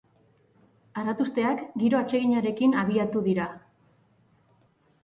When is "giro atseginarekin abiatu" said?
1.83-3.25